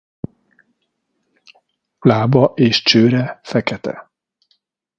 Lába 1.99 2.51
és 2.55 2.81
csőre 2.83 3.39
fekete. 3.43 4.11